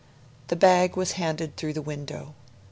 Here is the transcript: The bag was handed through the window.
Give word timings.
The 0.47 0.55
bag 0.55 0.95
was 0.97 1.11
handed 1.11 1.55
through 1.57 1.73
the 1.73 1.81
window. 1.83 2.33